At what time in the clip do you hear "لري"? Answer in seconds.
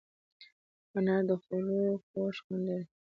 2.67-2.85